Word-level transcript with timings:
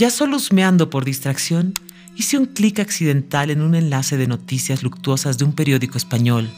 Ya 0.00 0.08
solo 0.08 0.38
husmeando 0.38 0.88
por 0.88 1.04
distracción, 1.04 1.74
hice 2.16 2.38
un 2.38 2.46
clic 2.46 2.78
accidental 2.78 3.50
en 3.50 3.60
un 3.60 3.74
enlace 3.74 4.16
de 4.16 4.26
noticias 4.26 4.82
luctuosas 4.82 5.36
de 5.36 5.44
un 5.44 5.52
periódico 5.52 5.98
español, 5.98 6.48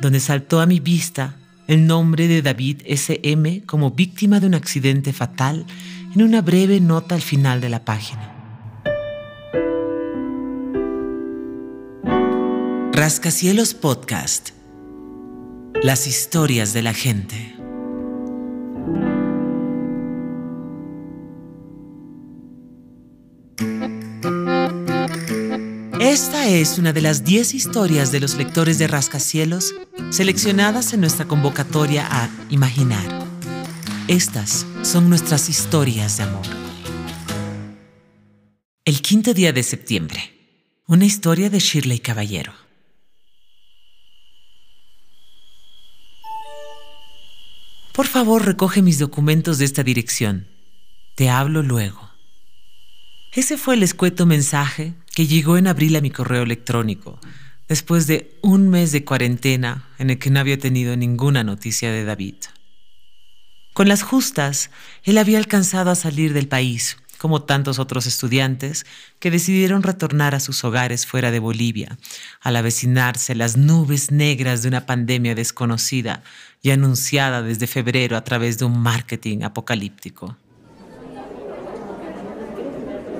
donde 0.00 0.20
saltó 0.20 0.60
a 0.60 0.66
mi 0.66 0.78
vista 0.78 1.34
el 1.66 1.88
nombre 1.88 2.28
de 2.28 2.42
David 2.42 2.82
S.M. 2.84 3.64
como 3.66 3.90
víctima 3.90 4.38
de 4.38 4.46
un 4.46 4.54
accidente 4.54 5.12
fatal 5.12 5.66
en 6.14 6.22
una 6.22 6.40
breve 6.40 6.78
nota 6.78 7.16
al 7.16 7.20
final 7.20 7.60
de 7.60 7.68
la 7.68 7.84
página. 7.84 8.32
Rascacielos 12.92 13.74
Podcast. 13.74 14.50
Las 15.82 16.06
historias 16.06 16.72
de 16.72 16.82
la 16.82 16.94
gente. 16.94 17.55
Esta 26.16 26.48
es 26.48 26.78
una 26.78 26.94
de 26.94 27.02
las 27.02 27.24
10 27.24 27.52
historias 27.52 28.10
de 28.10 28.20
los 28.20 28.36
lectores 28.36 28.78
de 28.78 28.86
Rascacielos 28.86 29.74
seleccionadas 30.08 30.94
en 30.94 31.00
nuestra 31.00 31.28
convocatoria 31.28 32.08
a 32.10 32.30
Imaginar. 32.48 33.04
Estas 34.08 34.64
son 34.80 35.10
nuestras 35.10 35.50
historias 35.50 36.16
de 36.16 36.22
amor. 36.22 36.46
El 38.86 39.02
quinto 39.02 39.34
día 39.34 39.52
de 39.52 39.62
septiembre. 39.62 40.32
Una 40.86 41.04
historia 41.04 41.50
de 41.50 41.58
Shirley 41.58 41.98
Caballero. 41.98 42.54
Por 47.92 48.06
favor, 48.06 48.46
recoge 48.46 48.80
mis 48.80 48.98
documentos 48.98 49.58
de 49.58 49.66
esta 49.66 49.82
dirección. 49.82 50.48
Te 51.14 51.28
hablo 51.28 51.62
luego. 51.62 52.10
Ese 53.32 53.58
fue 53.58 53.74
el 53.74 53.82
escueto 53.82 54.24
mensaje 54.24 54.94
que 55.16 55.26
llegó 55.26 55.56
en 55.56 55.66
abril 55.66 55.96
a 55.96 56.02
mi 56.02 56.10
correo 56.10 56.42
electrónico, 56.42 57.18
después 57.68 58.06
de 58.06 58.36
un 58.42 58.68
mes 58.68 58.92
de 58.92 59.02
cuarentena 59.02 59.88
en 59.96 60.10
el 60.10 60.18
que 60.18 60.28
no 60.28 60.40
había 60.40 60.58
tenido 60.58 60.94
ninguna 60.94 61.42
noticia 61.42 61.90
de 61.90 62.04
David. 62.04 62.34
Con 63.72 63.88
las 63.88 64.02
justas, 64.02 64.70
él 65.04 65.16
había 65.16 65.38
alcanzado 65.38 65.90
a 65.90 65.94
salir 65.94 66.34
del 66.34 66.48
país, 66.48 66.98
como 67.16 67.44
tantos 67.44 67.78
otros 67.78 68.04
estudiantes 68.04 68.84
que 69.18 69.30
decidieron 69.30 69.82
retornar 69.82 70.34
a 70.34 70.40
sus 70.40 70.62
hogares 70.64 71.06
fuera 71.06 71.30
de 71.30 71.38
Bolivia, 71.38 71.96
al 72.42 72.56
avecinarse 72.56 73.34
las 73.34 73.56
nubes 73.56 74.10
negras 74.10 74.60
de 74.60 74.68
una 74.68 74.84
pandemia 74.84 75.34
desconocida 75.34 76.22
y 76.60 76.72
anunciada 76.72 77.40
desde 77.40 77.66
febrero 77.66 78.18
a 78.18 78.24
través 78.24 78.58
de 78.58 78.66
un 78.66 78.78
marketing 78.78 79.44
apocalíptico. 79.44 80.36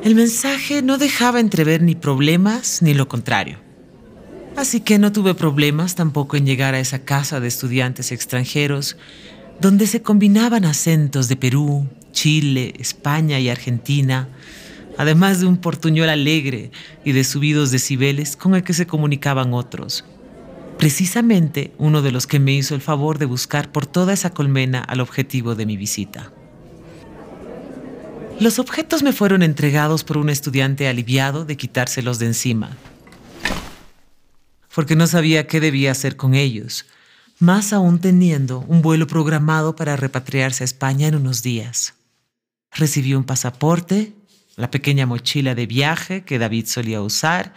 El 0.02 0.14
mensaje 0.14 0.82
no 0.82 0.98
dejaba 0.98 1.40
entrever 1.40 1.82
ni 1.82 1.94
problemas 1.94 2.80
ni 2.82 2.94
lo 2.94 3.08
contrario. 3.08 3.58
Así 4.56 4.80
que 4.80 4.98
no 4.98 5.12
tuve 5.12 5.34
problemas 5.34 5.94
tampoco 5.94 6.36
en 6.36 6.46
llegar 6.46 6.74
a 6.74 6.80
esa 6.80 7.00
casa 7.00 7.40
de 7.40 7.48
estudiantes 7.48 8.12
extranjeros 8.12 8.96
donde 9.60 9.86
se 9.86 10.02
combinaban 10.02 10.64
acentos 10.64 11.28
de 11.28 11.36
Perú, 11.36 11.88
Chile, 12.12 12.74
España 12.78 13.40
y 13.40 13.48
Argentina, 13.48 14.28
además 14.96 15.40
de 15.40 15.46
un 15.46 15.58
portuñol 15.58 16.08
alegre 16.08 16.70
y 17.04 17.12
de 17.12 17.24
subidos 17.24 17.70
decibeles 17.70 18.36
con 18.36 18.54
el 18.54 18.62
que 18.62 18.74
se 18.74 18.86
comunicaban 18.86 19.54
otros. 19.54 20.04
Precisamente 20.78 21.72
uno 21.78 22.02
de 22.02 22.12
los 22.12 22.26
que 22.26 22.38
me 22.38 22.52
hizo 22.52 22.74
el 22.74 22.80
favor 22.80 23.18
de 23.18 23.26
buscar 23.26 23.72
por 23.72 23.86
toda 23.86 24.12
esa 24.12 24.30
colmena 24.30 24.80
al 24.80 25.00
objetivo 25.00 25.54
de 25.54 25.66
mi 25.66 25.76
visita. 25.76 26.32
Los 28.38 28.58
objetos 28.58 29.02
me 29.02 29.14
fueron 29.14 29.42
entregados 29.42 30.04
por 30.04 30.18
un 30.18 30.28
estudiante 30.28 30.88
aliviado 30.88 31.46
de 31.46 31.56
quitárselos 31.56 32.18
de 32.18 32.26
encima, 32.26 32.76
porque 34.74 34.94
no 34.94 35.06
sabía 35.06 35.46
qué 35.46 35.58
debía 35.58 35.92
hacer 35.92 36.16
con 36.16 36.34
ellos, 36.34 36.84
más 37.38 37.72
aún 37.72 37.98
teniendo 37.98 38.60
un 38.60 38.82
vuelo 38.82 39.06
programado 39.06 39.74
para 39.74 39.96
repatriarse 39.96 40.64
a 40.64 40.66
España 40.66 41.08
en 41.08 41.14
unos 41.14 41.42
días. 41.42 41.94
Recibí 42.72 43.14
un 43.14 43.24
pasaporte, 43.24 44.12
la 44.56 44.70
pequeña 44.70 45.06
mochila 45.06 45.54
de 45.54 45.66
viaje 45.66 46.24
que 46.24 46.38
David 46.38 46.66
solía 46.66 47.00
usar, 47.00 47.54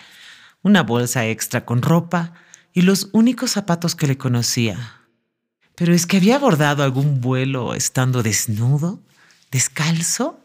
una 0.63 0.81
bolsa 0.83 1.27
extra 1.27 1.65
con 1.65 1.81
ropa 1.81 2.33
y 2.71 2.83
los 2.83 3.09
únicos 3.11 3.51
zapatos 3.51 3.95
que 3.95 4.07
le 4.07 4.17
conocía. 4.17 5.01
Pero 5.75 5.93
es 5.93 6.05
que 6.05 6.17
había 6.17 6.35
abordado 6.35 6.83
algún 6.83 7.19
vuelo 7.19 7.73
estando 7.75 8.23
desnudo, 8.23 9.01
descalzo 9.51 10.39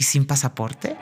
y 0.00 0.04
sin 0.04 0.24
pasaporte? 0.24 0.96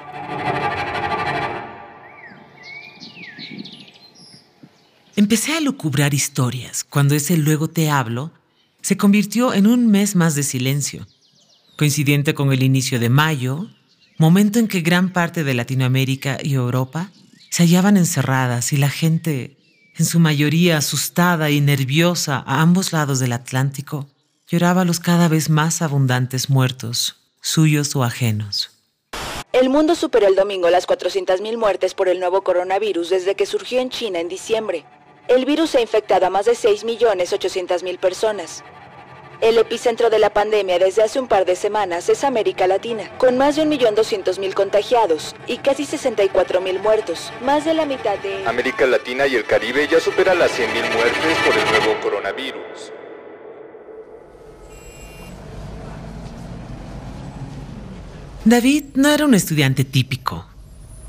Empecé 5.16 5.56
a 5.56 5.60
lucubrar 5.60 6.12
historias 6.14 6.84
cuando 6.84 7.14
ese 7.14 7.36
luego 7.36 7.68
te 7.68 7.90
hablo 7.90 8.32
se 8.82 8.96
convirtió 8.96 9.54
en 9.54 9.66
un 9.66 9.88
mes 9.88 10.14
más 10.14 10.34
de 10.34 10.42
silencio, 10.42 11.06
coincidente 11.76 12.34
con 12.34 12.52
el 12.52 12.62
inicio 12.62 12.98
de 13.00 13.08
mayo, 13.08 13.68
momento 14.18 14.58
en 14.58 14.68
que 14.68 14.80
gran 14.80 15.12
parte 15.12 15.44
de 15.44 15.54
Latinoamérica 15.54 16.38
y 16.42 16.54
Europa 16.54 17.10
se 17.50 17.64
hallaban 17.64 17.96
encerradas 17.96 18.72
y 18.72 18.76
la 18.76 18.90
gente, 18.90 19.58
en 19.96 20.06
su 20.06 20.20
mayoría 20.20 20.78
asustada 20.78 21.50
y 21.50 21.60
nerviosa 21.60 22.42
a 22.46 22.62
ambos 22.62 22.92
lados 22.92 23.18
del 23.18 23.32
Atlántico, 23.32 24.08
lloraba 24.48 24.84
los 24.84 25.00
cada 25.00 25.28
vez 25.28 25.50
más 25.50 25.82
abundantes 25.82 26.48
muertos, 26.48 27.16
suyos 27.40 27.94
o 27.96 28.04
ajenos. 28.04 28.77
El 29.60 29.70
mundo 29.70 29.96
superó 29.96 30.28
el 30.28 30.36
domingo 30.36 30.70
las 30.70 30.86
400.000 30.86 31.56
muertes 31.56 31.92
por 31.92 32.08
el 32.08 32.20
nuevo 32.20 32.42
coronavirus 32.42 33.10
desde 33.10 33.34
que 33.34 33.44
surgió 33.44 33.80
en 33.80 33.90
China 33.90 34.20
en 34.20 34.28
diciembre. 34.28 34.84
El 35.26 35.46
virus 35.46 35.74
ha 35.74 35.80
infectado 35.80 36.26
a 36.26 36.30
más 36.30 36.46
de 36.46 36.52
6.800.000 36.52 37.98
personas. 37.98 38.62
El 39.40 39.58
epicentro 39.58 40.10
de 40.10 40.20
la 40.20 40.30
pandemia 40.30 40.78
desde 40.78 41.02
hace 41.02 41.18
un 41.18 41.26
par 41.26 41.44
de 41.44 41.56
semanas 41.56 42.08
es 42.08 42.22
América 42.22 42.68
Latina, 42.68 43.10
con 43.18 43.36
más 43.36 43.56
de 43.56 43.64
1.200.000 43.64 44.54
contagiados 44.54 45.34
y 45.48 45.56
casi 45.56 45.86
64.000 45.86 46.78
muertos, 46.78 47.32
más 47.42 47.64
de 47.64 47.74
la 47.74 47.84
mitad 47.84 48.16
de... 48.18 48.46
América 48.46 48.86
Latina 48.86 49.26
y 49.26 49.34
el 49.34 49.44
Caribe 49.44 49.88
ya 49.88 49.98
supera 49.98 50.34
las 50.34 50.56
100.000 50.56 50.94
muertes 50.94 51.36
por 51.44 51.58
el 51.58 51.64
nuevo 51.64 52.00
coronavirus. 52.00 52.92
David 58.48 58.84
no 58.94 59.10
era 59.10 59.26
un 59.26 59.34
estudiante 59.34 59.84
típico. 59.84 60.46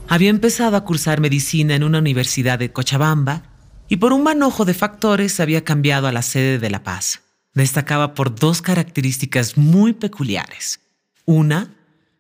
Había 0.10 0.30
empezado 0.30 0.76
a 0.76 0.84
cursar 0.84 1.22
medicina 1.22 1.74
en 1.74 1.86
una 1.86 2.00
universidad 2.00 2.60
de 2.60 2.74
Cochabamba 2.74 3.44
y 3.88 3.96
por 3.96 4.12
un 4.12 4.24
manojo 4.24 4.66
de 4.66 4.74
factores 4.74 5.40
había 5.40 5.64
cambiado 5.64 6.08
a 6.08 6.12
la 6.12 6.22
sede 6.22 6.60
de 6.60 6.70
La 6.70 6.84
Paz. 6.84 7.22
Destacaba 7.54 8.14
por 8.14 8.36
dos 8.36 8.62
características 8.62 9.56
muy 9.56 9.94
peculiares. 9.94 10.82
Una, 11.24 11.74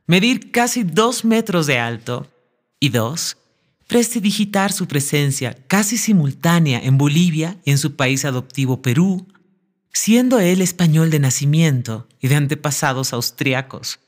medir 0.07 0.52
casi 0.52 0.84
dos 0.84 1.25
metros 1.25 1.68
de 1.68 1.80
alto. 1.80 2.31
Y 2.80 2.88
dos, 2.88 3.36
prestidigitar 3.88 4.72
su 4.72 4.88
presencia 4.88 5.57
casi 5.68 5.97
simultánea 5.97 6.80
en 6.80 6.97
Bolivia 6.97 7.57
y 7.66 7.72
en 7.72 7.78
su 7.78 7.97
país 7.97 8.24
adoptivo 8.24 8.81
Perú, 8.81 9.28
siendo 9.91 10.40
él 10.40 10.62
español 10.62 11.09
de 11.09 11.19
nacimiento 11.19 12.07
y 12.22 12.30
de 12.30 12.38
antepasados 12.38 13.12
austriacos. 13.12 14.00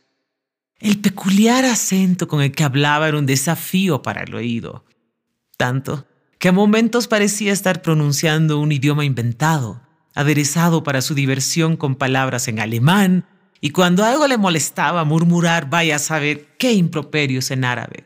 El 0.81 0.99
peculiar 0.99 1.63
acento 1.63 2.27
con 2.27 2.41
el 2.41 2.51
que 2.51 2.63
hablaba 2.63 3.07
era 3.07 3.17
un 3.19 3.27
desafío 3.27 4.01
para 4.01 4.23
el 4.23 4.33
oído, 4.33 4.83
tanto 5.55 6.07
que 6.39 6.49
a 6.49 6.51
momentos 6.51 7.07
parecía 7.07 7.53
estar 7.53 7.83
pronunciando 7.83 8.59
un 8.59 8.71
idioma 8.71 9.05
inventado, 9.05 9.79
aderezado 10.15 10.83
para 10.83 11.01
su 11.01 11.13
diversión 11.13 11.77
con 11.77 11.93
palabras 11.93 12.47
en 12.47 12.59
alemán, 12.59 13.25
y 13.61 13.69
cuando 13.69 14.03
algo 14.03 14.27
le 14.27 14.39
molestaba 14.39 15.03
murmurar 15.03 15.69
vaya 15.69 15.97
a 15.97 15.99
saber 15.99 16.47
qué 16.57 16.73
improperios 16.73 17.51
en 17.51 17.63
árabe. 17.63 18.05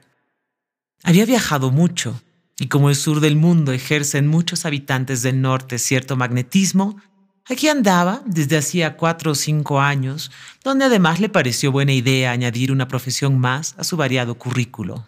Había 1.01 1.25
viajado 1.25 1.71
mucho, 1.71 2.21
y 2.59 2.67
como 2.67 2.89
el 2.89 2.97
sur 2.97 3.21
del 3.21 3.37
mundo 3.37 3.71
ejerce 3.71 4.17
en 4.17 4.27
muchos 4.27 4.65
habitantes 4.65 5.21
del 5.21 5.39
norte 5.39 5.79
cierto 5.79 6.17
magnetismo, 6.17 6.97
Aquí 7.47 7.67
andaba 7.69 8.23
desde 8.25 8.57
hacía 8.57 8.97
cuatro 8.97 9.31
o 9.31 9.35
cinco 9.35 9.79
años, 9.79 10.31
donde 10.63 10.85
además 10.85 11.19
le 11.19 11.29
pareció 11.29 11.71
buena 11.71 11.93
idea 11.93 12.31
añadir 12.31 12.71
una 12.71 12.87
profesión 12.87 13.37
más 13.37 13.75
a 13.77 13.83
su 13.83 13.97
variado 13.97 14.33
currículo. 14.33 15.05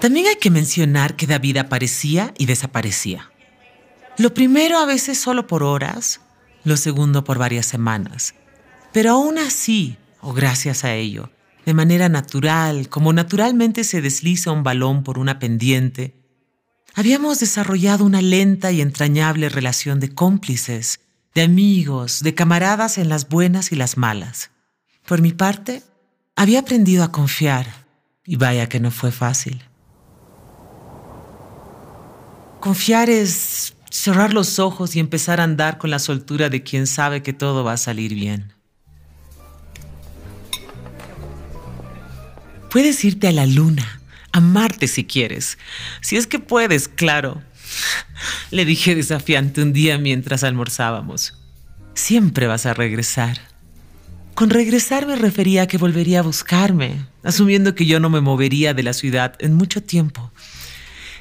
También 0.00 0.26
hay 0.28 0.36
que 0.36 0.50
mencionar 0.50 1.14
que 1.14 1.26
David 1.26 1.58
aparecía 1.58 2.32
y 2.38 2.46
desaparecía. 2.46 3.30
Lo 4.16 4.32
primero 4.32 4.78
a 4.78 4.86
veces 4.86 5.18
solo 5.18 5.46
por 5.46 5.62
horas, 5.62 6.20
lo 6.62 6.78
segundo 6.78 7.22
por 7.22 7.36
varias 7.38 7.66
semanas. 7.66 8.34
Pero 8.92 9.12
aún 9.12 9.36
así, 9.36 9.98
o 10.20 10.32
gracias 10.32 10.84
a 10.84 10.94
ello, 10.94 11.30
de 11.66 11.74
manera 11.74 12.08
natural, 12.08 12.88
como 12.88 13.12
naturalmente 13.12 13.84
se 13.84 14.00
desliza 14.00 14.52
un 14.52 14.62
balón 14.62 15.04
por 15.04 15.18
una 15.18 15.38
pendiente, 15.38 16.14
Habíamos 16.96 17.40
desarrollado 17.40 18.04
una 18.04 18.22
lenta 18.22 18.70
y 18.70 18.80
entrañable 18.80 19.48
relación 19.48 19.98
de 19.98 20.14
cómplices, 20.14 21.00
de 21.34 21.42
amigos, 21.42 22.22
de 22.22 22.34
camaradas 22.34 22.98
en 22.98 23.08
las 23.08 23.28
buenas 23.28 23.72
y 23.72 23.76
las 23.76 23.96
malas. 23.96 24.50
Por 25.04 25.20
mi 25.20 25.32
parte, 25.32 25.82
había 26.36 26.60
aprendido 26.60 27.02
a 27.02 27.10
confiar 27.10 27.66
y 28.24 28.36
vaya 28.36 28.68
que 28.68 28.78
no 28.78 28.92
fue 28.92 29.10
fácil. 29.10 29.64
Confiar 32.60 33.10
es 33.10 33.74
cerrar 33.90 34.32
los 34.32 34.60
ojos 34.60 34.94
y 34.94 35.00
empezar 35.00 35.40
a 35.40 35.44
andar 35.44 35.78
con 35.78 35.90
la 35.90 35.98
soltura 35.98 36.48
de 36.48 36.62
quien 36.62 36.86
sabe 36.86 37.24
que 37.24 37.32
todo 37.32 37.64
va 37.64 37.72
a 37.72 37.76
salir 37.76 38.14
bien. 38.14 38.52
Puedes 42.70 43.04
irte 43.04 43.28
a 43.28 43.32
la 43.32 43.46
luna, 43.46 44.00
a 44.34 44.40
Marte 44.40 44.88
si 44.88 45.04
quieres, 45.04 45.58
si 46.00 46.16
es 46.16 46.26
que 46.26 46.40
puedes, 46.40 46.88
claro. 46.88 47.40
Le 48.50 48.64
dije 48.64 48.96
desafiante 48.96 49.62
un 49.62 49.72
día 49.72 49.96
mientras 49.96 50.42
almorzábamos. 50.42 51.34
Siempre 51.94 52.48
vas 52.48 52.66
a 52.66 52.74
regresar. 52.74 53.38
Con 54.34 54.50
regresar 54.50 55.06
me 55.06 55.14
refería 55.14 55.62
a 55.62 55.66
que 55.68 55.78
volvería 55.78 56.18
a 56.18 56.22
buscarme, 56.24 57.06
asumiendo 57.22 57.76
que 57.76 57.86
yo 57.86 58.00
no 58.00 58.10
me 58.10 58.20
movería 58.20 58.74
de 58.74 58.82
la 58.82 58.92
ciudad 58.92 59.36
en 59.38 59.54
mucho 59.54 59.84
tiempo. 59.84 60.32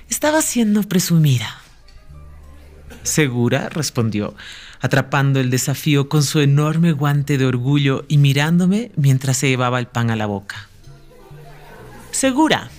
Estaba 0.10 0.42
siendo 0.42 0.82
presumida. 0.82 1.62
¿Segura? 3.04 3.70
respondió, 3.70 4.34
atrapando 4.82 5.40
el 5.40 5.52
desafío 5.52 6.10
con 6.10 6.24
su 6.24 6.40
enorme 6.40 6.94
guante 6.94 7.38
de 7.38 7.46
orgullo 7.46 8.06
y 8.08 8.18
mirándome 8.18 8.92
mientras 8.96 9.38
se 9.38 9.50
llevaba 9.50 9.78
el 9.78 9.86
pan 9.86 10.10
a 10.10 10.16
la 10.16 10.26
boca. 10.26 10.68
Segura. 12.10 12.72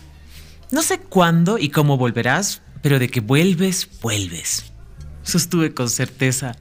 No 0.75 0.83
sé 0.83 0.99
cuándo 0.99 1.57
y 1.57 1.69
cómo 1.69 1.97
volverás, 1.97 2.61
pero 2.83 2.99
de 2.99 3.09
que 3.09 3.21
vuelves, 3.21 3.89
vuelves. 4.03 4.73
Sostuve 5.23 5.73
con 5.73 5.89
certeza. 5.89 6.57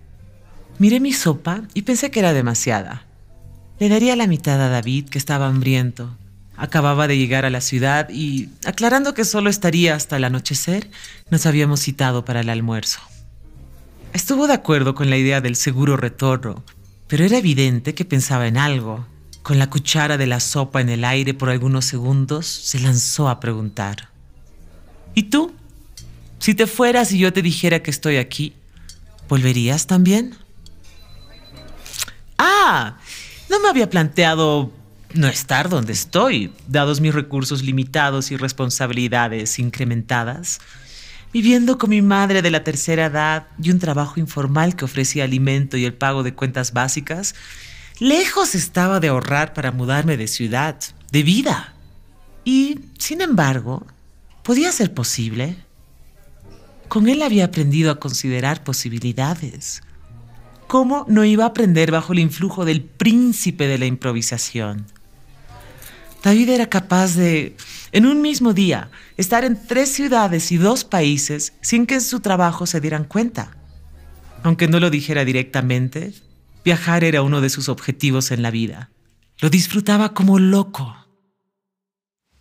Miré 0.78 1.00
mi 1.00 1.14
sopa 1.14 1.64
y 1.74 1.82
pensé 1.82 2.12
que 2.12 2.20
era 2.20 2.32
demasiada. 2.32 3.08
Le 3.80 3.90
daría 3.90 4.16
la 4.16 4.28
mitad 4.28 4.62
a 4.62 4.70
David, 4.70 5.10
que 5.10 5.18
estaba 5.18 5.48
hambriento. 5.48 6.16
Acababa 6.56 7.08
de 7.08 7.18
llegar 7.18 7.44
a 7.44 7.50
la 7.50 7.60
ciudad 7.60 8.08
y, 8.12 8.50
aclarando 8.68 9.16
que 9.16 9.26
solo 9.26 9.50
estaría 9.50 9.96
hasta 9.96 10.18
el 10.18 10.26
anochecer, 10.26 10.92
nos 11.32 11.48
habíamos 11.48 11.80
citado 11.80 12.24
para 12.24 12.42
el 12.42 12.50
almuerzo. 12.50 13.00
Estuvo 14.14 14.46
de 14.46 14.54
acuerdo 14.54 14.94
con 14.94 15.10
la 15.10 15.18
idea 15.18 15.42
del 15.42 15.56
seguro 15.56 15.98
retorno, 15.98 16.64
pero 17.08 17.26
era 17.26 17.40
evidente 17.40 17.96
que 17.96 18.06
pensaba 18.06 18.46
en 18.46 18.58
algo. 18.58 19.08
Con 19.44 19.60
la 19.60 19.70
cuchara 19.70 20.18
de 20.18 20.26
la 20.26 20.40
sopa 20.40 20.82
en 20.82 20.90
el 20.90 21.04
aire 21.04 21.34
por 21.34 21.50
algunos 21.50 21.86
segundos, 21.86 22.48
se 22.48 22.80
lanzó 22.80 23.30
a 23.30 23.40
preguntar. 23.40 24.10
¿Y 25.14 25.24
tú? 25.24 25.54
Si 26.40 26.56
te 26.56 26.66
fueras 26.66 27.12
y 27.12 27.20
yo 27.20 27.32
te 27.32 27.42
dijera 27.42 27.84
que 27.84 27.92
estoy 27.92 28.18
aquí, 28.18 28.54
¿volverías 29.30 29.86
también? 29.86 30.36
Ah, 32.38 32.98
no 33.50 33.60
me 33.60 33.70
había 33.70 33.90
planteado 33.90 34.72
no 35.14 35.28
estar 35.28 35.70
donde 35.70 35.94
estoy, 35.94 36.52
dados 36.68 37.00
mis 37.00 37.14
recursos 37.14 37.62
limitados 37.62 38.32
y 38.32 38.38
responsabilidades 38.38 39.60
incrementadas 39.60 40.60
viviendo 41.34 41.80
con 41.80 41.90
mi 41.90 42.02
madre 42.02 42.44
de 42.44 42.52
la 42.52 42.64
tercera 42.64 43.08
edad 43.08 43.48
y 43.62 43.72
un 43.72 43.80
trabajo 43.80 44.20
informal 44.20 44.76
que 44.76 44.86
ofrecía 44.86 45.24
alimento 45.24 45.76
y 45.78 45.84
el 45.84 45.96
pago 45.96 46.22
de 46.22 46.36
cuentas 46.36 46.74
básicas, 46.74 47.34
lejos 48.00 48.56
estaba 48.56 49.00
de 49.00 49.10
ahorrar 49.10 49.54
para 49.54 49.72
mudarme 49.72 50.18
de 50.18 50.28
ciudad, 50.28 50.78
de 51.12 51.24
vida. 51.24 51.74
Y, 52.46 52.80
sin 52.98 53.22
embargo, 53.22 53.86
podía 54.44 54.72
ser 54.72 54.94
posible. 54.94 55.58
Con 56.88 57.10
él 57.10 57.22
había 57.22 57.46
aprendido 57.46 57.92
a 57.92 58.00
considerar 58.00 58.64
posibilidades. 58.64 59.82
¿Cómo 60.68 61.06
no 61.08 61.24
iba 61.24 61.44
a 61.44 61.48
aprender 61.48 61.92
bajo 61.92 62.14
el 62.14 62.20
influjo 62.20 62.66
del 62.66 62.82
príncipe 62.82 63.68
de 63.68 63.78
la 63.78 63.86
improvisación? 63.86 64.86
David 66.24 66.50
era 66.50 66.70
capaz 66.70 67.16
de, 67.16 67.58
en 67.92 68.06
un 68.06 68.22
mismo 68.22 68.54
día, 68.54 68.90
estar 69.18 69.44
en 69.44 69.68
tres 69.68 69.90
ciudades 69.90 70.52
y 70.52 70.58
dos 70.58 70.86
países 70.86 71.54
sin 71.62 71.86
que 71.86 71.96
en 71.96 72.02
su 72.02 72.22
trabajo 72.22 72.66
se 72.66 72.80
dieran 72.80 73.04
cuenta. 73.04 73.58
Aunque 74.42 74.68
no 74.68 74.80
lo 74.80 74.90
dijera 74.90 75.26
directamente, 75.26 76.14
viajar 76.64 77.04
era 77.04 77.22
uno 77.22 77.42
de 77.42 77.50
sus 77.50 77.70
objetivos 77.70 78.32
en 78.32 78.42
la 78.42 78.52
vida. 78.52 78.90
Lo 79.40 79.50
disfrutaba 79.50 80.14
como 80.14 80.40
loco. 80.40 80.96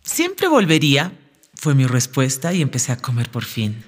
Siempre 0.01 0.47
volvería, 0.47 1.13
fue 1.55 1.75
mi 1.75 1.85
respuesta 1.85 2.53
y 2.53 2.61
empecé 2.61 2.91
a 2.91 2.97
comer 2.97 3.29
por 3.29 3.43
fin. 3.43 3.83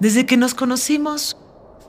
Desde 0.00 0.26
que 0.26 0.36
nos 0.36 0.54
conocimos, 0.54 1.36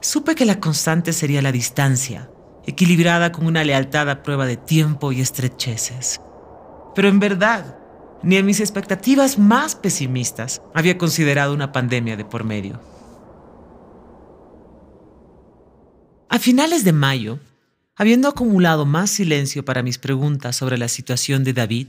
Supe 0.06 0.36
que 0.36 0.46
la 0.46 0.60
constante 0.60 1.14
sería 1.14 1.42
la 1.42 1.52
distancia, 1.52 2.30
equilibrada 2.68 3.32
con 3.32 3.48
una 3.48 3.64
lealtad 3.64 4.08
a 4.08 4.22
prueba 4.22 4.46
de 4.46 4.56
tiempo 4.56 5.12
y 5.12 5.20
estrecheces. 5.20 6.22
Pero 6.94 7.08
en 7.08 7.20
verdad, 7.20 7.80
ni 8.26 8.36
en 8.36 8.46
mis 8.46 8.60
expectativas 8.60 9.40
más 9.40 9.76
pesimistas 9.76 10.62
había 10.74 10.98
considerado 10.98 11.54
una 11.54 11.72
pandemia 11.72 12.18
de 12.18 12.26
por 12.26 12.44
medio. 12.44 12.82
A 16.28 16.40
finales 16.40 16.84
de 16.84 16.92
mayo, 16.92 17.40
habiendo 17.96 18.28
acumulado 18.28 18.86
más 18.86 19.10
silencio 19.10 19.64
para 19.64 19.84
mis 19.84 19.98
preguntas 19.98 20.58
sobre 20.58 20.78
la 20.78 20.90
situación 20.90 21.46
de 21.46 21.54
David, 21.54 21.88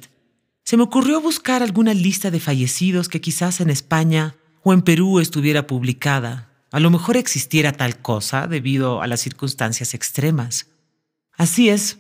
se 0.63 0.77
me 0.77 0.85
ocurrió 0.85 1.21
buscar 1.21 1.63
alguna 1.63 1.95
lista 1.95 2.31
de 2.31 2.39
fallecidos 2.39 3.09
que 3.09 3.21
quizás 3.21 3.61
en 3.61 3.71
España 3.71 4.37
o 4.63 4.73
en 4.73 4.83
Perú 4.83 5.19
estuviera 5.19 5.67
publicada 5.67 6.47
a 6.77 6.81
lo 6.81 6.91
mejor 6.91 7.17
existiera 7.17 7.73
tal 7.73 8.03
cosa 8.03 8.47
debido 8.47 9.01
a 9.01 9.07
las 9.07 9.21
circunstancias 9.21 9.95
extremas. 9.95 10.67
Así 11.33 11.69
es, 11.69 11.99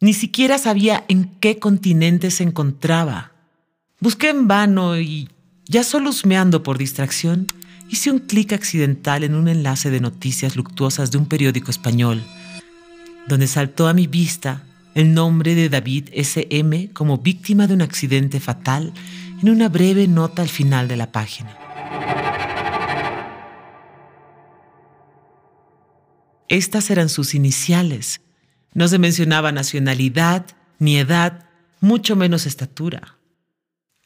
ni 0.00 0.12
siquiera 0.12 0.58
sabía 0.58 1.04
en 1.08 1.38
qué 1.40 1.58
continente 1.58 2.30
se 2.30 2.44
encontraba. 2.44 3.32
Busqué 4.00 4.28
en 4.28 4.46
vano 4.46 4.96
y, 4.96 5.28
ya 5.66 5.82
solo 5.82 6.10
husmeando 6.10 6.62
por 6.62 6.78
distracción, 6.78 7.48
hice 7.88 8.12
un 8.12 8.20
clic 8.20 8.52
accidental 8.52 9.24
en 9.24 9.34
un 9.34 9.48
enlace 9.48 9.90
de 9.90 10.00
noticias 10.00 10.54
luctuosas 10.54 11.10
de 11.10 11.18
un 11.18 11.26
periódico 11.26 11.72
español, 11.72 12.22
donde 13.26 13.48
saltó 13.48 13.88
a 13.88 13.94
mi 13.94 14.06
vista 14.06 14.62
el 14.94 15.14
nombre 15.14 15.56
de 15.56 15.68
David 15.68 16.10
S.M. 16.12 16.90
como 16.92 17.18
víctima 17.18 17.66
de 17.66 17.74
un 17.74 17.82
accidente 17.82 18.38
fatal 18.38 18.92
en 19.42 19.50
una 19.50 19.68
breve 19.68 20.06
nota 20.06 20.42
al 20.42 20.48
final 20.48 20.86
de 20.86 20.96
la 20.96 21.10
página. 21.10 21.56
Estas 26.48 26.88
eran 26.90 27.08
sus 27.08 27.34
iniciales. 27.34 28.20
No 28.74 28.86
se 28.86 28.98
mencionaba 28.98 29.50
nacionalidad, 29.50 30.46
ni 30.78 30.98
edad, 30.98 31.46
mucho 31.80 32.14
menos 32.14 32.46
estatura. 32.46 33.17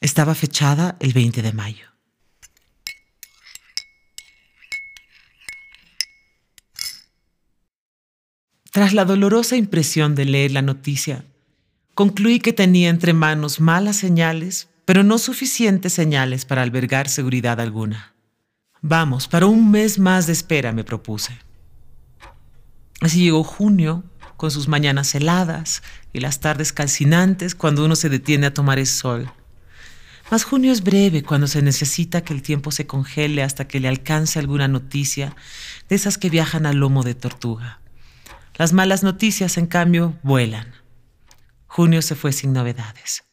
Estaba 0.03 0.35
fechada 0.35 0.97
el 0.99 1.13
20 1.13 1.41
de 1.41 1.53
mayo. 1.53 1.87
Tras 8.69 8.91
la 8.91 9.05
dolorosa 9.05 9.55
impresión 9.55 10.13
de 10.13 10.25
leer 10.25 10.51
la 10.51 10.61
noticia, 10.61 11.23
concluí 11.93 12.41
que 12.41 12.51
tenía 12.51 12.89
entre 12.89 13.13
manos 13.13 13.61
malas 13.61 13.95
señales, 13.95 14.67
pero 14.83 15.03
no 15.03 15.17
suficientes 15.17 15.93
señales 15.93 16.43
para 16.43 16.63
albergar 16.63 17.07
seguridad 17.07 17.61
alguna. 17.61 18.13
Vamos, 18.81 19.29
para 19.29 19.45
un 19.45 19.71
mes 19.71 19.99
más 19.99 20.27
de 20.27 20.33
espera 20.33 20.73
me 20.73 20.83
propuse. 20.83 21.39
Así 22.99 23.23
llegó 23.23 23.45
junio, 23.45 24.03
con 24.35 24.51
sus 24.51 24.67
mañanas 24.67 25.15
heladas 25.15 25.81
y 26.11 26.19
las 26.19 26.41
tardes 26.41 26.73
calcinantes 26.73 27.55
cuando 27.55 27.85
uno 27.85 27.95
se 27.95 28.09
detiene 28.09 28.47
a 28.47 28.53
tomar 28.53 28.79
el 28.79 28.87
sol. 28.87 29.31
Mas 30.33 30.45
junio 30.45 30.71
es 30.71 30.81
breve 30.81 31.21
cuando 31.21 31.45
se 31.45 31.61
necesita 31.61 32.23
que 32.23 32.33
el 32.33 32.41
tiempo 32.41 32.71
se 32.71 32.87
congele 32.87 33.43
hasta 33.43 33.67
que 33.67 33.79
le 33.79 33.87
alcance 33.87 34.39
alguna 34.39 34.67
noticia 34.67 35.35
de 35.89 35.95
esas 35.95 36.17
que 36.17 36.31
viajan 36.31 36.65
al 36.65 36.77
lomo 36.77 37.03
de 37.03 37.13
tortuga. 37.13 37.81
Las 38.55 38.73
malas 38.73 39.03
noticias, 39.03 39.59
en 39.59 39.67
cambio, 39.67 40.17
vuelan. 40.23 40.73
Junio 41.67 42.01
se 42.01 42.15
fue 42.15 42.31
sin 42.33 42.51
novedades. 42.51 43.23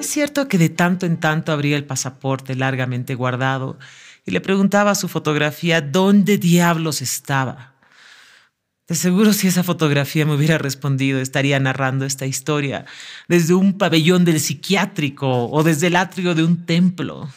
Es 0.00 0.06
cierto 0.06 0.48
que 0.48 0.56
de 0.56 0.70
tanto 0.70 1.04
en 1.04 1.20
tanto 1.20 1.52
abría 1.52 1.76
el 1.76 1.84
pasaporte 1.84 2.54
largamente 2.54 3.14
guardado 3.14 3.78
y 4.24 4.30
le 4.30 4.40
preguntaba 4.40 4.92
a 4.92 4.94
su 4.94 5.08
fotografía 5.08 5.82
dónde 5.82 6.38
diablos 6.38 7.02
estaba. 7.02 7.74
Seguro 8.90 9.32
si 9.32 9.46
esa 9.46 9.62
fotografía 9.62 10.26
me 10.26 10.34
hubiera 10.34 10.58
respondido, 10.58 11.20
estaría 11.20 11.60
narrando 11.60 12.04
esta 12.04 12.26
historia 12.26 12.86
desde 13.28 13.54
un 13.54 13.78
pabellón 13.78 14.24
del 14.24 14.40
psiquiátrico 14.40 15.46
o 15.48 15.62
desde 15.62 15.86
el 15.86 15.96
atrio 15.96 16.34
de 16.34 16.42
un 16.42 16.66
templo. 16.66 17.30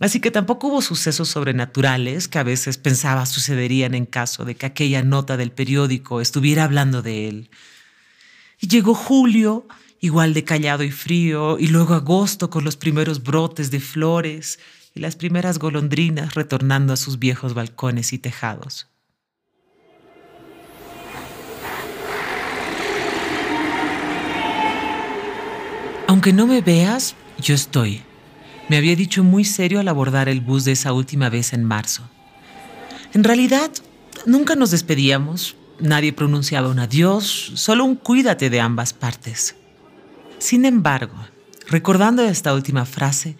Así 0.00 0.20
que 0.20 0.30
tampoco 0.30 0.68
hubo 0.68 0.82
sucesos 0.82 1.30
sobrenaturales 1.30 2.28
que 2.28 2.38
a 2.38 2.42
veces 2.42 2.76
pensaba 2.76 3.24
sucederían 3.24 3.94
en 3.94 4.04
caso 4.04 4.44
de 4.44 4.54
que 4.54 4.66
aquella 4.66 5.02
nota 5.02 5.38
del 5.38 5.50
periódico 5.50 6.20
estuviera 6.20 6.64
hablando 6.64 7.00
de 7.00 7.28
él. 7.28 7.50
Y 8.60 8.68
llegó 8.68 8.94
julio, 8.94 9.66
igual 9.98 10.34
de 10.34 10.44
callado 10.44 10.84
y 10.84 10.90
frío, 10.90 11.58
y 11.58 11.68
luego 11.68 11.94
agosto 11.94 12.50
con 12.50 12.64
los 12.64 12.76
primeros 12.76 13.22
brotes 13.22 13.70
de 13.70 13.80
flores 13.80 14.58
y 14.94 15.00
las 15.00 15.16
primeras 15.16 15.58
golondrinas 15.58 16.34
retornando 16.34 16.92
a 16.92 16.98
sus 16.98 17.18
viejos 17.18 17.54
balcones 17.54 18.12
y 18.12 18.18
tejados. 18.18 18.89
Aunque 26.10 26.32
no 26.32 26.48
me 26.48 26.60
veas, 26.60 27.14
yo 27.38 27.54
estoy. 27.54 28.02
Me 28.68 28.76
había 28.76 28.96
dicho 28.96 29.22
muy 29.22 29.44
serio 29.44 29.78
al 29.78 29.86
abordar 29.86 30.28
el 30.28 30.40
bus 30.40 30.64
de 30.64 30.72
esa 30.72 30.92
última 30.92 31.28
vez 31.28 31.52
en 31.52 31.62
marzo. 31.62 32.02
En 33.14 33.22
realidad, 33.22 33.70
nunca 34.26 34.56
nos 34.56 34.72
despedíamos, 34.72 35.54
nadie 35.78 36.12
pronunciaba 36.12 36.68
un 36.68 36.80
adiós, 36.80 37.52
solo 37.54 37.84
un 37.84 37.94
cuídate 37.94 38.50
de 38.50 38.60
ambas 38.60 38.92
partes. 38.92 39.54
Sin 40.38 40.64
embargo, 40.64 41.14
recordando 41.68 42.24
esta 42.24 42.54
última 42.54 42.86
frase, 42.86 43.36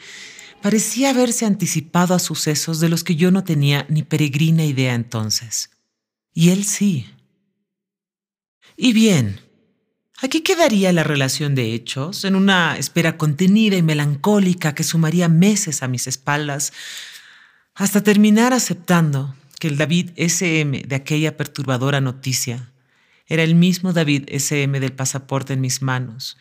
parecía 0.62 1.10
haberse 1.10 1.46
anticipado 1.46 2.14
a 2.14 2.20
sucesos 2.20 2.78
de 2.78 2.88
los 2.88 3.02
que 3.02 3.16
yo 3.16 3.32
no 3.32 3.42
tenía 3.42 3.84
ni 3.88 4.04
peregrina 4.04 4.64
idea 4.64 4.94
entonces. 4.94 5.70
Y 6.32 6.50
él 6.50 6.62
sí. 6.62 7.08
Y 8.76 8.92
bien, 8.92 9.40
aquí 10.22 10.42
quedaría 10.42 10.92
la 10.92 11.04
relación 11.04 11.54
de 11.54 11.74
hechos, 11.74 12.24
en 12.24 12.36
una 12.36 12.76
espera 12.76 13.16
contenida 13.16 13.76
y 13.76 13.82
melancólica 13.82 14.74
que 14.74 14.84
sumaría 14.84 15.28
meses 15.28 15.82
a 15.82 15.88
mis 15.88 16.06
espaldas, 16.06 16.72
hasta 17.74 18.02
terminar 18.02 18.52
aceptando 18.52 19.34
que 19.58 19.68
el 19.68 19.76
David 19.76 20.10
SM 20.16 20.82
de 20.86 20.96
aquella 20.96 21.36
perturbadora 21.36 22.00
noticia 22.00 22.72
era 23.26 23.44
el 23.44 23.54
mismo 23.54 23.92
David 23.92 24.24
SM 24.28 24.80
del 24.80 24.92
pasaporte 24.92 25.52
en 25.52 25.60
mis 25.60 25.82
manos, 25.82 26.36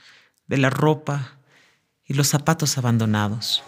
de 0.48 0.58
la 0.58 0.70
ropa 0.70 1.38
y 2.06 2.16
los 2.16 2.28
zapatos 2.28 2.78
abandonados. 2.80 3.64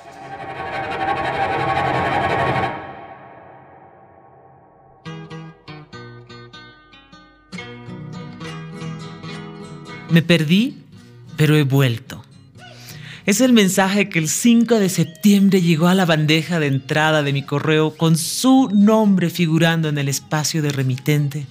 Me 10.12 10.22
perdí, 10.22 10.76
pero 11.38 11.56
he 11.56 11.64
vuelto. 11.64 12.22
Es 13.26 13.40
el 13.40 13.54
mensaje 13.54 14.10
que 14.10 14.20
el 14.20 14.28
5 14.28 14.78
de 14.78 14.90
septiembre 14.90 15.62
llegó 15.62 15.88
a 15.88 15.96
la 15.96 16.06
bandeja 16.06 16.60
de 16.60 16.68
entrada 16.68 17.24
de 17.24 17.32
mi 17.32 17.44
correo 17.44 17.96
con 17.96 18.18
su 18.18 18.70
nombre 18.74 19.30
figurando 19.30 19.88
en 19.88 19.98
el 19.98 20.10
espacio 20.10 20.62
de 20.62 20.72
remitente 20.74 21.46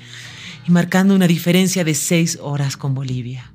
y 0.68 0.72
marcando 0.72 1.14
una 1.14 1.26
diferencia 1.26 1.84
de 1.84 1.94
seis 1.94 2.38
horas 2.42 2.76
con 2.76 2.94
Bolivia. 2.94 3.50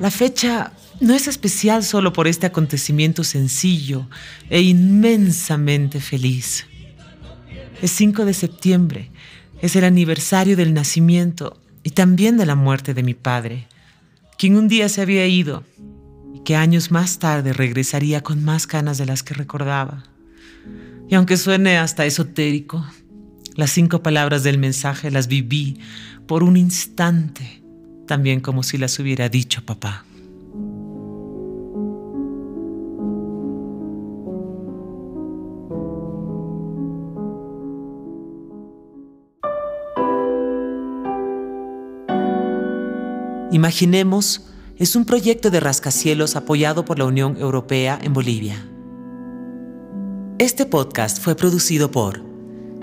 La 0.00 0.10
fecha 0.10 0.72
no 1.00 1.14
es 1.14 1.26
especial 1.26 1.82
solo 1.82 2.12
por 2.12 2.28
este 2.28 2.46
acontecimiento 2.46 3.24
sencillo 3.24 4.06
e 4.50 4.60
inmensamente 4.60 5.98
feliz. 6.00 6.66
Es 7.80 7.92
5 7.92 8.26
de 8.26 8.34
septiembre, 8.34 9.10
es 9.62 9.76
el 9.76 9.84
aniversario 9.84 10.58
del 10.58 10.74
nacimiento 10.74 11.58
y 11.82 11.90
también 11.90 12.36
de 12.36 12.44
la 12.44 12.54
muerte 12.54 12.92
de 12.92 13.02
mi 13.02 13.14
padre 13.14 13.66
quien 14.38 14.56
un 14.56 14.68
día 14.68 14.88
se 14.88 15.02
había 15.02 15.26
ido 15.26 15.64
y 16.34 16.40
que 16.40 16.56
años 16.56 16.90
más 16.90 17.18
tarde 17.18 17.52
regresaría 17.52 18.22
con 18.22 18.44
más 18.44 18.66
ganas 18.66 18.98
de 18.98 19.06
las 19.06 19.22
que 19.22 19.34
recordaba. 19.34 20.04
Y 21.08 21.14
aunque 21.14 21.36
suene 21.36 21.78
hasta 21.78 22.06
esotérico, 22.06 22.84
las 23.56 23.70
cinco 23.70 24.02
palabras 24.02 24.42
del 24.42 24.58
mensaje 24.58 25.10
las 25.10 25.28
viví 25.28 25.78
por 26.26 26.42
un 26.42 26.56
instante, 26.56 27.62
también 28.06 28.40
como 28.40 28.62
si 28.62 28.78
las 28.78 28.98
hubiera 28.98 29.28
dicho 29.28 29.64
papá. 29.64 30.04
Imaginemos 43.64 44.42
es 44.76 44.94
un 44.94 45.06
proyecto 45.06 45.50
de 45.50 45.58
rascacielos 45.58 46.36
apoyado 46.36 46.84
por 46.84 46.98
la 46.98 47.06
Unión 47.06 47.38
Europea 47.40 47.98
en 48.02 48.12
Bolivia. 48.12 48.62
Este 50.36 50.66
podcast 50.66 51.18
fue 51.18 51.34
producido 51.34 51.90
por 51.90 52.20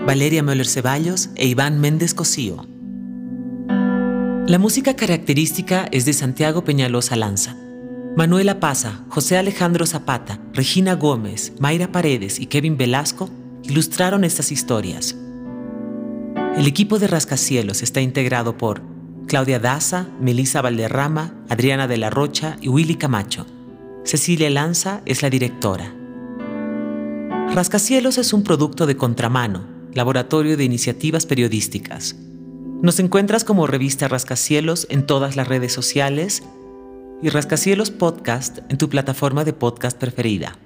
Valeria 0.04 0.42
Möller 0.42 0.66
Ceballos 0.66 1.30
e 1.36 1.46
Iván 1.46 1.80
Méndez 1.80 2.14
Cosío. 2.14 2.66
La 4.48 4.58
música 4.58 4.96
característica 4.96 5.86
es 5.92 6.04
de 6.04 6.14
Santiago 6.14 6.64
Peñalosa 6.64 7.14
Lanza. 7.14 7.56
Manuela 8.16 8.58
Paza, 8.58 9.04
José 9.08 9.38
Alejandro 9.38 9.86
Zapata, 9.86 10.40
Regina 10.52 10.96
Gómez, 10.96 11.52
Mayra 11.60 11.92
Paredes 11.92 12.40
y 12.40 12.46
Kevin 12.46 12.76
Velasco 12.76 13.30
ilustraron 13.62 14.24
estas 14.24 14.50
historias. 14.50 15.14
El 16.56 16.66
equipo 16.66 16.98
de 16.98 17.06
Rascacielos 17.06 17.84
está 17.84 18.00
integrado 18.00 18.58
por 18.58 18.91
Claudia 19.26 19.58
Daza, 19.58 20.08
Melissa 20.20 20.62
Valderrama, 20.62 21.34
Adriana 21.48 21.88
de 21.88 21.96
la 21.96 22.10
Rocha 22.10 22.56
y 22.60 22.68
Willy 22.68 22.96
Camacho. 22.96 23.46
Cecilia 24.04 24.50
Lanza 24.50 25.00
es 25.06 25.22
la 25.22 25.30
directora. 25.30 25.94
Rascacielos 27.54 28.18
es 28.18 28.32
un 28.32 28.42
producto 28.44 28.86
de 28.86 28.96
Contramano, 28.96 29.64
laboratorio 29.94 30.56
de 30.56 30.64
iniciativas 30.64 31.26
periodísticas. 31.26 32.16
Nos 32.82 32.98
encuentras 32.98 33.44
como 33.44 33.66
revista 33.66 34.08
Rascacielos 34.08 34.86
en 34.90 35.06
todas 35.06 35.36
las 35.36 35.46
redes 35.46 35.72
sociales 35.72 36.42
y 37.22 37.28
Rascacielos 37.28 37.90
Podcast 37.90 38.58
en 38.68 38.78
tu 38.78 38.88
plataforma 38.88 39.44
de 39.44 39.52
podcast 39.52 39.98
preferida. 39.98 40.58